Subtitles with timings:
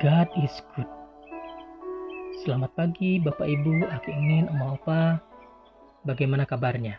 [0.00, 0.88] God is good.
[2.40, 5.20] Selamat pagi Bapak Ibu, Aki Ingin, Oma Opa.
[6.08, 6.96] Bagaimana kabarnya?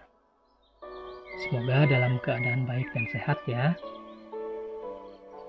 [1.42, 3.74] Semoga dalam keadaan baik dan sehat ya.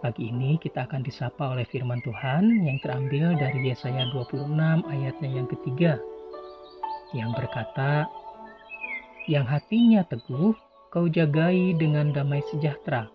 [0.01, 4.49] Pagi ini kita akan disapa oleh firman Tuhan yang terambil dari Yesaya 26
[4.89, 6.01] ayatnya yang ketiga.
[7.13, 8.09] Yang berkata,
[9.29, 10.57] Yang hatinya teguh,
[10.89, 13.13] kau jagai dengan damai sejahtera.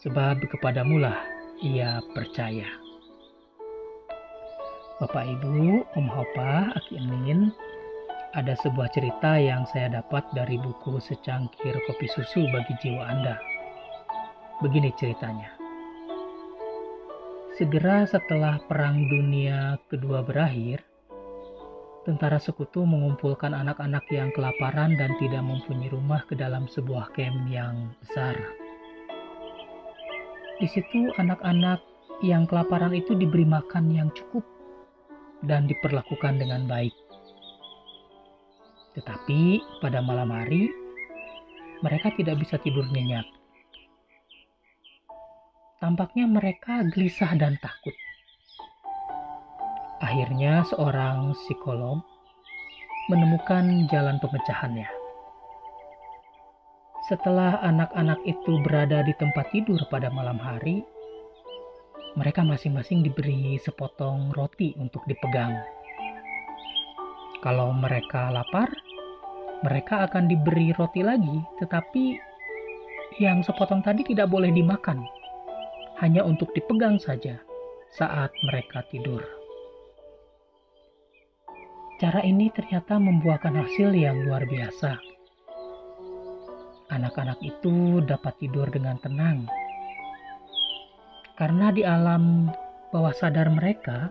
[0.00, 1.20] Sebab kepadamulah
[1.60, 2.87] ia percaya.
[4.98, 7.54] Bapak Ibu, Om Hopa, Aki Emin,
[8.34, 13.38] ada sebuah cerita yang saya dapat dari buku Secangkir Kopi Susu bagi Jiwa Anda.
[14.58, 15.54] Begini ceritanya.
[17.54, 20.82] Segera setelah Perang Dunia Kedua berakhir,
[22.02, 27.94] tentara sekutu mengumpulkan anak-anak yang kelaparan dan tidak mempunyai rumah ke dalam sebuah kem yang
[28.02, 28.34] besar.
[30.58, 31.78] Di situ anak-anak
[32.26, 34.57] yang kelaparan itu diberi makan yang cukup
[35.46, 36.94] dan diperlakukan dengan baik.
[38.98, 40.66] Tetapi pada malam hari,
[41.86, 43.26] mereka tidak bisa tidur nyenyak.
[45.78, 47.94] Tampaknya mereka gelisah dan takut.
[50.02, 52.02] Akhirnya seorang psikolog
[53.06, 54.90] menemukan jalan pemecahannya.
[57.06, 60.84] Setelah anak-anak itu berada di tempat tidur pada malam hari,
[62.16, 65.52] mereka masing-masing diberi sepotong roti untuk dipegang.
[67.44, 68.70] Kalau mereka lapar,
[69.66, 72.16] mereka akan diberi roti lagi, tetapi
[73.18, 75.02] yang sepotong tadi tidak boleh dimakan,
[75.98, 77.36] hanya untuk dipegang saja
[77.98, 79.20] saat mereka tidur.
[81.98, 84.94] Cara ini ternyata membuahkan hasil yang luar biasa.
[86.94, 89.50] Anak-anak itu dapat tidur dengan tenang
[91.38, 92.50] karena di alam
[92.90, 94.10] bawah sadar mereka,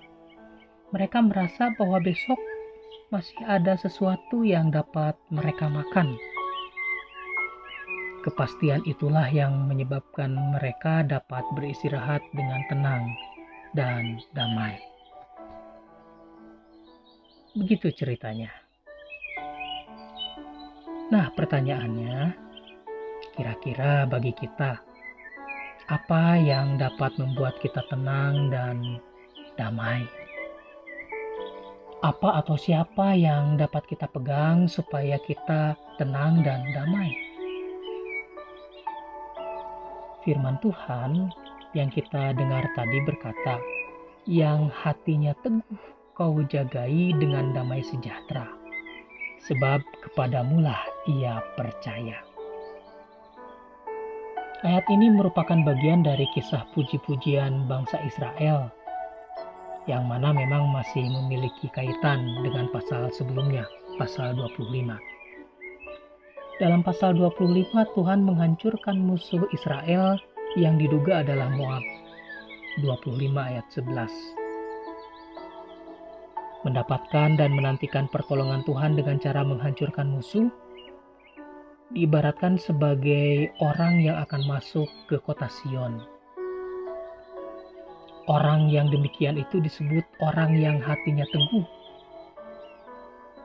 [0.95, 2.39] mereka merasa bahwa besok
[3.11, 6.15] masih ada sesuatu yang dapat mereka makan.
[8.23, 13.03] Kepastian itulah yang menyebabkan mereka dapat beristirahat dengan tenang
[13.75, 14.79] dan damai.
[17.59, 18.51] Begitu ceritanya.
[21.07, 22.35] Nah, pertanyaannya,
[23.35, 24.86] kira-kira bagi kita,
[25.87, 28.99] apa yang dapat membuat kita tenang dan
[29.55, 30.03] damai.
[32.03, 37.15] Apa atau siapa yang dapat kita pegang supaya kita tenang dan damai?
[40.27, 41.31] Firman Tuhan
[41.71, 43.55] yang kita dengar tadi berkata,
[44.27, 45.79] "Yang hatinya teguh
[46.19, 48.43] kau jagai dengan damai sejahtera,
[49.47, 52.26] sebab kepadamulah ia percaya."
[54.65, 58.73] Ayat ini merupakan bagian dari kisah puji-pujian bangsa Israel
[59.85, 63.69] yang mana memang masih memiliki kaitan dengan pasal sebelumnya,
[64.01, 64.97] pasal 25.
[66.57, 70.17] Dalam pasal 25 Tuhan menghancurkan musuh Israel
[70.57, 71.85] yang diduga adalah Moab.
[72.81, 74.09] 25 ayat 11.
[76.65, 80.49] Mendapatkan dan menantikan pertolongan Tuhan dengan cara menghancurkan musuh
[81.95, 86.03] diibaratkan sebagai orang yang akan masuk ke kota Sion.
[88.27, 91.63] Orang yang demikian itu disebut orang yang hatinya teguh.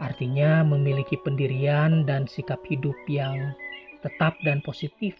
[0.02, 3.54] Artinya memiliki pendirian dan sikap hidup yang
[4.02, 5.14] tetap dan positif,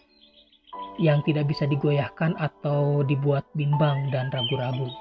[0.99, 4.91] yang tidak bisa digoyahkan atau dibuat bimbang dan ragu-ragu.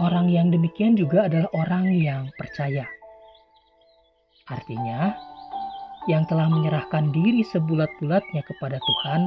[0.00, 2.88] Orang yang demikian juga adalah orang yang percaya.
[4.48, 5.12] Artinya,
[6.10, 9.22] yang telah menyerahkan diri sebulat-bulatnya kepada Tuhan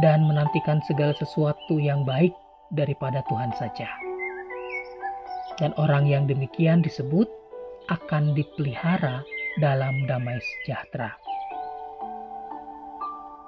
[0.00, 2.32] dan menantikan segala sesuatu yang baik
[2.72, 3.88] daripada Tuhan saja.
[5.56, 7.28] Dan orang yang demikian disebut
[7.88, 9.24] akan dipelihara
[9.60, 11.16] dalam damai sejahtera.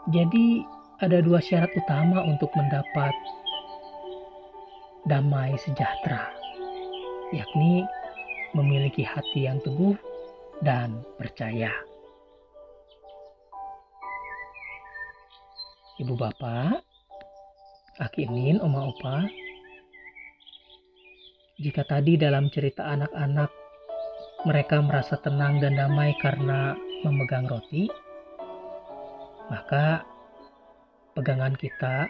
[0.08, 0.64] Jadi,
[1.04, 3.12] ada dua syarat utama untuk mendapat
[5.04, 6.32] damai sejahtera,
[7.30, 7.84] yakni
[8.56, 9.94] memiliki hati yang teguh
[10.64, 11.87] dan percaya.
[15.98, 16.78] Ibu bapak,
[17.98, 18.30] Aki
[18.62, 19.26] oma opa.
[21.58, 23.50] Jika tadi dalam cerita anak-anak
[24.46, 27.90] mereka merasa tenang dan damai karena memegang roti,
[29.50, 30.06] maka
[31.18, 32.06] pegangan kita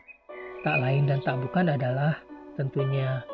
[0.60, 2.20] tak lain dan tak bukan adalah
[2.60, 3.24] tentunya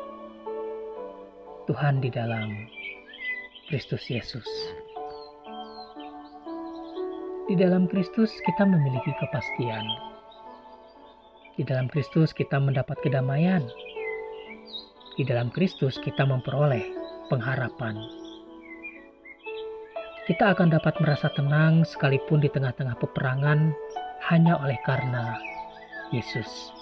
[1.67, 2.47] Tuhan di dalam
[3.67, 4.47] Kristus Yesus.
[7.51, 10.14] Di dalam Kristus kita memiliki kepastian
[11.55, 13.63] di dalam Kristus kita mendapat kedamaian,
[15.15, 16.83] Di dalam Kristus kita memperoleh
[17.31, 17.95] pengharapan.
[20.27, 23.71] Kita akan dapat merasa tenang sekalipun di tengah-tengah peperangan
[24.27, 25.39] hanya oleh karena
[26.11, 26.75] Yesus.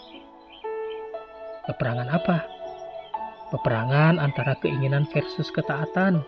[1.69, 2.41] Peperangan apa?
[3.53, 6.25] Peperangan antara keinginan versus ketaatan.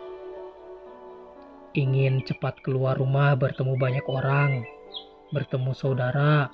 [1.73, 4.61] Ingin cepat keluar rumah bertemu banyak orang,
[5.33, 6.53] bertemu saudara,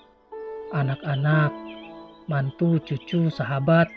[0.72, 1.71] anak-anak,
[2.28, 3.88] mantu, cucu, sahabat,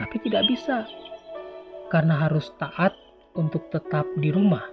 [0.00, 0.84] tapi tidak bisa
[1.88, 2.92] karena harus taat
[3.38, 4.64] untuk tetap di rumah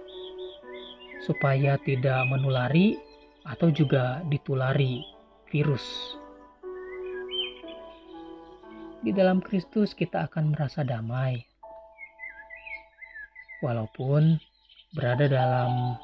[1.22, 2.98] supaya tidak menulari
[3.46, 5.02] atau juga ditulari
[5.50, 6.18] virus.
[9.02, 11.42] Di dalam Kristus kita akan merasa damai.
[13.62, 14.38] Walaupun
[14.94, 15.98] berada dalam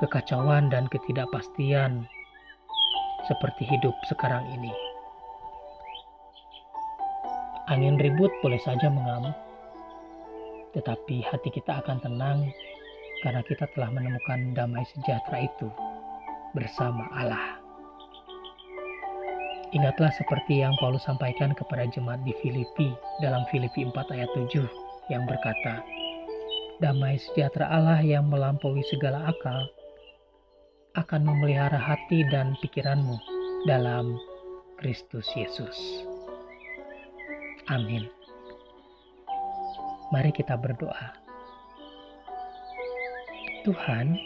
[0.00, 2.04] kekacauan dan ketidakpastian
[3.28, 4.87] seperti hidup sekarang ini.
[7.68, 9.36] Angin ribut boleh saja mengamuk,
[10.72, 12.48] tetapi hati kita akan tenang
[13.20, 15.68] karena kita telah menemukan damai sejahtera itu
[16.56, 17.60] bersama Allah.
[19.76, 22.88] Ingatlah seperti yang Paulus sampaikan kepada jemaat di Filipi
[23.20, 24.64] dalam Filipi 4 ayat 7
[25.12, 25.84] yang berkata,
[26.80, 29.60] Damai sejahtera Allah yang melampaui segala akal
[30.96, 33.20] akan memelihara hati dan pikiranmu
[33.68, 34.16] dalam
[34.80, 36.07] Kristus Yesus.
[37.68, 38.08] Amin.
[40.08, 41.12] Mari kita berdoa.
[43.68, 44.16] Tuhan,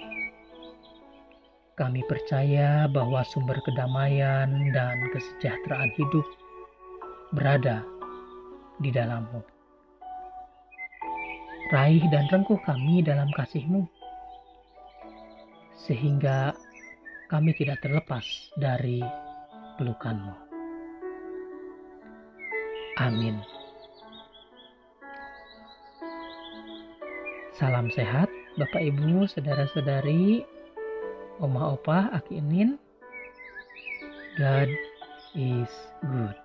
[1.75, 6.27] kami percaya bahwa sumber kedamaian dan kesejahteraan hidup
[7.35, 7.83] berada
[8.79, 9.43] di dalammu.
[11.75, 13.83] Raih dan rengkuh kami dalam kasihmu,
[15.83, 16.55] sehingga
[17.27, 19.03] kami tidak terlepas dari
[19.81, 20.42] pelukanmu.
[23.01, 23.41] Amin.
[27.57, 28.27] Salam sehat,
[28.59, 30.43] Bapak Ibu, saudara-saudari,
[31.39, 32.75] Oma Opa, Aki Inin.
[34.37, 34.69] God
[35.39, 35.71] is
[36.03, 36.42] good.